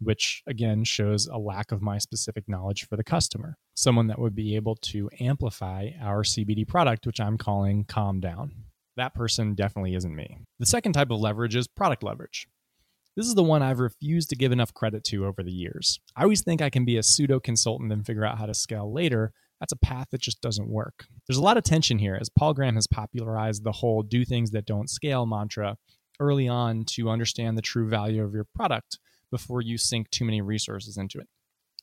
which 0.00 0.42
again 0.46 0.84
shows 0.84 1.26
a 1.26 1.38
lack 1.38 1.72
of 1.72 1.80
my 1.80 1.98
specific 1.98 2.44
knowledge 2.48 2.86
for 2.86 2.96
the 2.96 3.04
customer. 3.04 3.56
Someone 3.74 4.08
that 4.08 4.18
would 4.18 4.34
be 4.34 4.56
able 4.56 4.76
to 4.76 5.08
amplify 5.20 5.90
our 6.02 6.22
CBD 6.22 6.68
product, 6.68 7.06
which 7.06 7.20
I'm 7.20 7.38
calling 7.38 7.84
Calm 7.84 8.20
Down. 8.20 8.52
That 8.96 9.14
person 9.14 9.54
definitely 9.54 9.94
isn't 9.94 10.14
me. 10.14 10.38
The 10.58 10.66
second 10.66 10.92
type 10.92 11.10
of 11.10 11.20
leverage 11.20 11.56
is 11.56 11.66
product 11.66 12.02
leverage. 12.02 12.46
This 13.16 13.26
is 13.26 13.34
the 13.34 13.42
one 13.42 13.62
I've 13.62 13.80
refused 13.80 14.30
to 14.30 14.36
give 14.36 14.52
enough 14.52 14.74
credit 14.74 15.02
to 15.04 15.26
over 15.26 15.42
the 15.42 15.50
years. 15.50 15.98
I 16.14 16.22
always 16.22 16.42
think 16.42 16.60
I 16.60 16.70
can 16.70 16.84
be 16.84 16.96
a 16.96 17.02
pseudo 17.02 17.40
consultant 17.40 17.92
and 17.92 18.04
figure 18.04 18.24
out 18.24 18.38
how 18.38 18.46
to 18.46 18.54
scale 18.54 18.92
later. 18.92 19.32
That's 19.58 19.72
a 19.72 19.76
path 19.76 20.08
that 20.10 20.20
just 20.20 20.40
doesn't 20.40 20.70
work. 20.70 21.06
There's 21.26 21.36
a 21.36 21.42
lot 21.42 21.56
of 21.56 21.64
tension 21.64 21.98
here 21.98 22.16
as 22.20 22.28
Paul 22.30 22.54
Graham 22.54 22.76
has 22.76 22.86
popularized 22.86 23.64
the 23.64 23.72
whole 23.72 24.02
do 24.02 24.24
things 24.24 24.52
that 24.52 24.64
don't 24.64 24.88
scale 24.88 25.26
mantra 25.26 25.76
early 26.20 26.46
on 26.46 26.84
to 26.84 27.10
understand 27.10 27.58
the 27.58 27.62
true 27.62 27.88
value 27.88 28.22
of 28.22 28.34
your 28.34 28.46
product 28.54 28.98
before 29.30 29.60
you 29.62 29.78
sink 29.78 30.10
too 30.10 30.24
many 30.24 30.40
resources 30.40 30.96
into 30.96 31.18
it. 31.18 31.26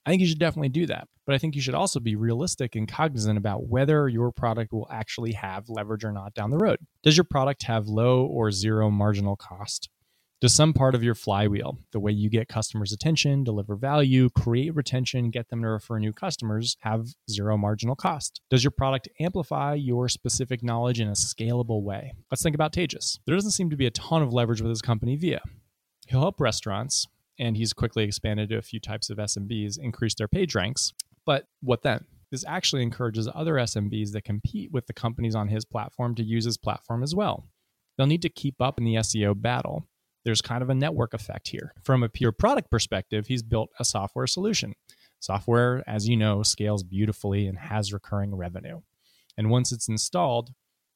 I 0.06 0.10
think 0.10 0.22
you 0.22 0.28
should 0.28 0.40
definitely 0.40 0.70
do 0.70 0.86
that. 0.86 1.10
But 1.26 1.36
I 1.36 1.38
think 1.38 1.56
you 1.56 1.62
should 1.62 1.76
also 1.76 2.00
be 2.00 2.16
realistic 2.16 2.76
and 2.76 2.88
cognizant 2.88 3.38
about 3.38 3.68
whether 3.68 4.08
your 4.08 4.32
product 4.32 4.72
will 4.72 4.88
actually 4.90 5.34
have 5.34 5.68
leverage 5.68 6.06
or 6.06 6.14
not 6.14 6.34
down 6.34 6.50
the 6.50 6.58
road. 6.58 6.80
Does 7.04 7.18
your 7.18 7.26
product 7.26 7.64
have 7.64 7.88
low 7.88 8.26
or 8.26 8.50
zero 8.50 8.90
marginal 8.90 9.36
cost? 9.36 9.90
Does 10.40 10.54
some 10.54 10.72
part 10.72 10.94
of 10.94 11.02
your 11.02 11.16
flywheel, 11.16 11.80
the 11.92 12.00
way 12.00 12.12
you 12.12 12.30
get 12.30 12.48
customers' 12.48 12.94
attention, 12.94 13.44
deliver 13.44 13.76
value, 13.76 14.30
create 14.30 14.76
retention, 14.76 15.32
get 15.32 15.50
them 15.50 15.64
to 15.64 15.68
refer 15.68 15.98
new 15.98 16.14
customers, 16.14 16.78
have 16.82 17.08
zero 17.28 17.58
marginal 17.58 17.96
cost? 17.96 18.42
Does 18.52 18.64
your 18.64 18.70
product 18.70 19.10
amplify 19.20 19.74
your 19.74 20.08
specific 20.08 20.62
knowledge 20.62 21.00
in 21.00 21.08
a 21.08 21.14
scalable 21.14 21.82
way? 21.82 22.14
Let's 22.30 22.44
think 22.44 22.54
about 22.54 22.72
Tejas. 22.72 23.18
There 23.26 23.34
doesn't 23.34 23.50
seem 23.52 23.72
to 23.72 23.76
be 23.76 23.88
a 23.88 23.92
ton 23.92 24.22
of 24.22 24.32
leverage 24.32 24.62
with 24.62 24.70
his 24.70 24.84
company 24.84 25.16
Via. 25.16 25.42
He'll 26.06 26.20
help 26.20 26.40
restaurants, 26.40 27.08
and 27.40 27.58
he's 27.58 27.74
quickly 27.74 28.04
expanded 28.04 28.50
to 28.50 28.60
a 28.60 28.62
few 28.62 28.80
types 28.80 29.10
of 29.10 29.18
SMBs, 29.18 29.80
increase 29.80 30.14
their 30.14 30.28
page 30.28 30.54
ranks. 30.54 30.94
But 31.26 31.48
what 31.62 31.82
then? 31.82 32.06
This 32.30 32.46
actually 32.46 32.84
encourages 32.84 33.28
other 33.34 33.56
SMBs 33.56 34.12
that 34.12 34.24
compete 34.24 34.72
with 34.72 34.86
the 34.86 34.94
companies 34.94 35.34
on 35.34 35.48
his 35.48 35.66
platform 35.66 36.14
to 36.14 36.24
use 36.24 36.46
his 36.46 36.58
platform 36.58 37.02
as 37.02 37.16
well. 37.16 37.46
They'll 37.98 38.06
need 38.06 38.22
to 38.22 38.30
keep 38.30 38.62
up 38.62 38.78
in 38.78 38.86
the 38.86 38.96
SEO 38.96 39.42
battle 39.42 39.88
there's 40.28 40.42
kind 40.42 40.62
of 40.62 40.70
a 40.70 40.76
network 40.76 41.14
effect 41.14 41.48
here. 41.48 41.72
From 41.86 42.04
a 42.04 42.10
pure 42.10 42.34
product 42.34 42.70
perspective, 42.70 43.28
he's 43.28 43.44
built 43.44 43.70
a 43.80 43.86
software 43.86 44.28
solution. 44.28 44.74
Software, 45.22 45.86
as 45.88 46.10
you 46.10 46.18
know, 46.18 46.44
scales 46.44 46.84
beautifully 46.84 47.48
and 47.48 47.58
has 47.58 47.94
recurring 47.94 48.36
revenue. 48.36 48.82
And 49.38 49.50
once 49.50 49.72
it's 49.72 49.88
installed, 49.88 50.50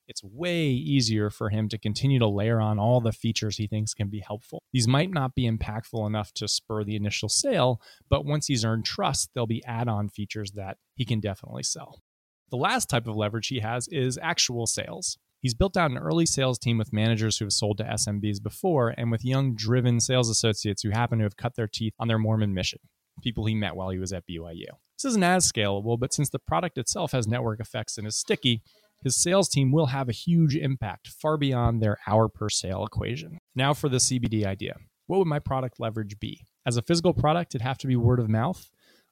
it's 0.09 0.21
way 0.21 0.65
easier 0.65 1.29
for 1.29 1.47
him 1.47 1.69
to 1.69 1.77
continue 1.77 2.19
to 2.19 2.27
layer 2.27 2.59
on 2.59 2.77
all 2.77 2.99
the 2.99 3.13
features 3.13 3.55
he 3.55 3.67
thinks 3.67 3.93
can 3.93 4.09
be 4.09 4.19
helpful. 4.19 4.63
These 4.73 4.89
might 4.89 5.11
not 5.11 5.33
be 5.33 5.49
impactful 5.49 6.05
enough 6.05 6.33
to 6.33 6.49
spur 6.49 6.83
the 6.83 6.97
initial 6.97 7.29
sale, 7.29 7.79
but 8.09 8.25
once 8.25 8.47
he's 8.47 8.65
earned 8.65 8.83
trust, 8.83 9.29
there'll 9.33 9.47
be 9.47 9.63
add 9.63 9.87
on 9.87 10.09
features 10.09 10.51
that 10.55 10.75
he 10.95 11.05
can 11.05 11.21
definitely 11.21 11.63
sell. 11.63 12.01
The 12.49 12.57
last 12.57 12.89
type 12.89 13.07
of 13.07 13.15
leverage 13.15 13.47
he 13.47 13.61
has 13.61 13.87
is 13.87 14.19
actual 14.21 14.67
sales. 14.67 15.17
He's 15.41 15.55
built 15.55 15.75
out 15.75 15.89
an 15.89 15.97
early 15.97 16.27
sales 16.27 16.59
team 16.59 16.77
with 16.77 16.93
managers 16.93 17.37
who 17.37 17.45
have 17.45 17.51
sold 17.51 17.79
to 17.79 17.83
SMBs 17.83 18.41
before 18.43 18.93
and 18.95 19.09
with 19.09 19.25
young, 19.25 19.55
driven 19.55 19.99
sales 19.99 20.29
associates 20.29 20.83
who 20.83 20.91
happen 20.91 21.17
to 21.17 21.23
have 21.23 21.35
cut 21.35 21.55
their 21.55 21.67
teeth 21.67 21.93
on 21.99 22.07
their 22.07 22.19
Mormon 22.19 22.53
mission, 22.53 22.79
people 23.23 23.47
he 23.47 23.55
met 23.55 23.75
while 23.75 23.89
he 23.89 23.97
was 23.97 24.13
at 24.13 24.23
BYU. 24.29 24.67
This 24.97 25.05
isn't 25.05 25.23
as 25.23 25.51
scalable, 25.51 25.99
but 25.99 26.13
since 26.13 26.29
the 26.29 26.37
product 26.37 26.77
itself 26.77 27.11
has 27.13 27.27
network 27.27 27.59
effects 27.59 27.97
and 27.97 28.05
is 28.05 28.15
sticky, 28.15 28.61
his 29.03 29.15
sales 29.15 29.49
team 29.49 29.71
will 29.71 29.87
have 29.87 30.09
a 30.09 30.13
huge 30.13 30.55
impact 30.55 31.07
far 31.07 31.37
beyond 31.37 31.81
their 31.81 31.97
hour 32.05 32.29
per 32.29 32.49
sale 32.49 32.85
equation. 32.85 33.39
Now 33.55 33.73
for 33.73 33.89
the 33.89 33.97
CBD 33.97 34.45
idea. 34.45 34.75
What 35.07 35.17
would 35.17 35.27
my 35.27 35.39
product 35.39 35.79
leverage 35.79 36.19
be? 36.19 36.45
As 36.67 36.77
a 36.77 36.83
physical 36.83 37.13
product, 37.13 37.55
it'd 37.55 37.65
have 37.65 37.79
to 37.79 37.87
be 37.87 37.95
word 37.95 38.19
of 38.19 38.29
mouth. 38.29 38.69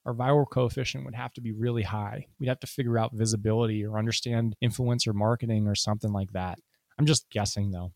Our 0.10 0.16
viral 0.16 0.50
coefficient 0.50 1.06
would 1.06 1.14
have 1.14 1.34
to 1.34 1.42
be 1.42 1.52
really 1.52 1.84
high. 1.84 2.26
We'd 2.40 2.50
have 2.50 2.60
to 2.62 2.68
figure 2.68 2.98
out 2.98 3.14
visibility 3.14 3.86
or 3.86 4.00
understand 4.00 4.56
influencer 4.64 5.14
marketing 5.14 5.68
or 5.68 5.76
something 5.76 6.12
like 6.12 6.32
that. 6.34 6.60
I'm 6.98 7.06
just 7.06 7.30
guessing 7.30 7.70
though. 7.70 7.94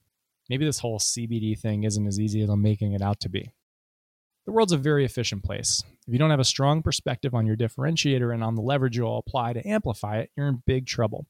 Maybe 0.47 0.63
this 0.63 0.79
whole 0.79 0.99
CBD 0.99 1.57
thing 1.57 1.83
isn't 1.83 2.07
as 2.07 2.19
easy 2.19 2.41
as 2.43 2.49
I'm 2.49 2.61
making 2.61 2.93
it 2.93 3.01
out 3.01 3.19
to 3.21 3.29
be. 3.29 3.51
The 4.45 4.51
world's 4.51 4.73
a 4.73 4.77
very 4.77 5.05
efficient 5.05 5.43
place. 5.43 5.81
If 6.05 6.13
you 6.13 6.19
don't 6.19 6.29
have 6.29 6.39
a 6.39 6.45
strong 6.45 6.83
perspective 6.83 7.33
on 7.33 7.47
your 7.47 7.55
differentiator 7.55 8.31
and 8.31 8.43
on 8.43 8.55
the 8.55 8.61
leverage 8.61 8.95
you'll 8.95 9.17
apply 9.17 9.53
to 9.53 9.67
amplify 9.67 10.17
it, 10.17 10.29
you're 10.35 10.47
in 10.47 10.61
big 10.67 10.85
trouble. 10.85 11.25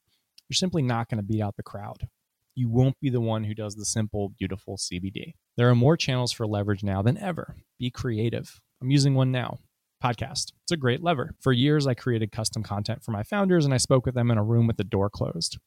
You're 0.49 0.55
simply 0.55 0.81
not 0.81 1.07
going 1.07 1.19
to 1.19 1.23
beat 1.23 1.41
out 1.41 1.55
the 1.55 1.63
crowd. 1.63 2.09
You 2.55 2.69
won't 2.69 2.99
be 2.99 3.09
the 3.09 3.21
one 3.21 3.45
who 3.45 3.55
does 3.55 3.75
the 3.75 3.85
simple, 3.85 4.33
beautiful 4.37 4.75
CBD. 4.77 5.35
There 5.55 5.69
are 5.69 5.75
more 5.75 5.95
channels 5.95 6.33
for 6.33 6.45
leverage 6.45 6.83
now 6.83 7.01
than 7.01 7.17
ever. 7.17 7.55
Be 7.79 7.89
creative. 7.89 8.59
I'm 8.81 8.91
using 8.91 9.15
one 9.15 9.31
now 9.31 9.59
podcast. 10.03 10.51
It's 10.63 10.71
a 10.71 10.77
great 10.77 11.01
lever. 11.01 11.35
For 11.39 11.53
years, 11.53 11.87
I 11.87 11.93
created 11.93 12.31
custom 12.31 12.61
content 12.61 13.03
for 13.03 13.11
my 13.11 13.23
founders 13.23 13.63
and 13.63 13.73
I 13.73 13.77
spoke 13.77 14.05
with 14.05 14.15
them 14.15 14.31
in 14.31 14.37
a 14.37 14.43
room 14.43 14.67
with 14.67 14.77
the 14.77 14.83
door 14.83 15.09
closed. 15.09 15.59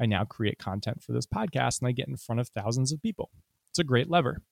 I 0.00 0.06
now 0.06 0.24
create 0.24 0.58
content 0.58 1.02
for 1.02 1.12
this 1.12 1.26
podcast 1.26 1.80
and 1.80 1.88
I 1.88 1.92
get 1.92 2.08
in 2.08 2.16
front 2.16 2.40
of 2.40 2.48
thousands 2.48 2.90
of 2.92 3.00
people. 3.00 3.30
It's 3.70 3.78
a 3.78 3.84
great 3.84 4.10
lever. 4.10 4.42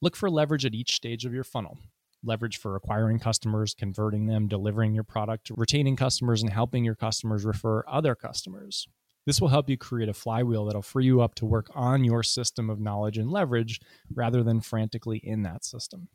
Look 0.00 0.14
for 0.14 0.30
leverage 0.30 0.64
at 0.64 0.74
each 0.74 0.94
stage 0.94 1.24
of 1.24 1.34
your 1.34 1.44
funnel 1.44 1.78
leverage 2.22 2.58
for 2.58 2.76
acquiring 2.76 3.18
customers, 3.18 3.74
converting 3.74 4.26
them, 4.26 4.46
delivering 4.46 4.94
your 4.94 5.04
product, 5.04 5.50
retaining 5.56 5.96
customers, 5.96 6.42
and 6.42 6.52
helping 6.52 6.84
your 6.84 6.94
customers 6.94 7.46
refer 7.46 7.82
other 7.88 8.14
customers. 8.14 8.86
This 9.26 9.40
will 9.40 9.48
help 9.48 9.70
you 9.70 9.78
create 9.78 10.10
a 10.10 10.14
flywheel 10.14 10.66
that'll 10.66 10.82
free 10.82 11.06
you 11.06 11.22
up 11.22 11.34
to 11.36 11.46
work 11.46 11.70
on 11.74 12.04
your 12.04 12.22
system 12.22 12.68
of 12.68 12.78
knowledge 12.78 13.16
and 13.16 13.30
leverage 13.30 13.80
rather 14.14 14.42
than 14.42 14.60
frantically 14.60 15.18
in 15.18 15.42
that 15.44 15.64
system. 15.64 16.08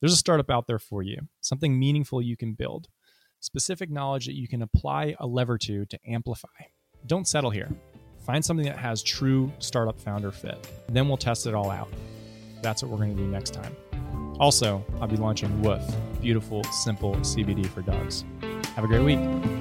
There's 0.00 0.12
a 0.12 0.16
startup 0.16 0.50
out 0.50 0.66
there 0.66 0.78
for 0.78 1.02
you, 1.02 1.18
something 1.40 1.78
meaningful 1.78 2.22
you 2.22 2.36
can 2.36 2.52
build, 2.52 2.88
specific 3.40 3.90
knowledge 3.90 4.26
that 4.26 4.36
you 4.36 4.46
can 4.46 4.62
apply 4.62 5.16
a 5.18 5.26
lever 5.26 5.58
to 5.58 5.86
to 5.86 5.98
amplify. 6.06 6.48
Don't 7.06 7.26
settle 7.26 7.50
here. 7.50 7.68
Find 8.24 8.44
something 8.44 8.66
that 8.66 8.76
has 8.76 9.02
true 9.02 9.50
startup 9.58 9.98
founder 9.98 10.30
fit. 10.30 10.68
Then 10.88 11.08
we'll 11.08 11.16
test 11.16 11.46
it 11.46 11.54
all 11.54 11.70
out. 11.70 11.88
That's 12.62 12.82
what 12.82 12.92
we're 12.92 12.98
going 12.98 13.16
to 13.16 13.22
do 13.22 13.28
next 13.28 13.54
time. 13.54 13.74
Also, 14.38 14.84
I'll 15.00 15.08
be 15.08 15.16
launching 15.16 15.62
Woof, 15.62 15.82
beautiful, 16.20 16.62
simple 16.64 17.14
CBD 17.16 17.66
for 17.66 17.82
dogs. 17.82 18.24
Have 18.76 18.84
a 18.84 18.86
great 18.86 19.02
week. 19.02 19.57